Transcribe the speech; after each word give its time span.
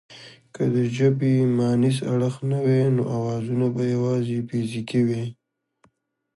که 0.53 0.63
د 0.75 0.77
ژبې 0.97 1.33
مانیز 1.57 1.97
اړخ 2.13 2.35
نه 2.49 2.57
وای 2.63 2.83
نو 2.95 3.03
اوازونه 3.17 3.65
به 3.75 3.83
یواځې 3.93 4.37
فزیکي 4.47 5.01
وای 5.07 5.27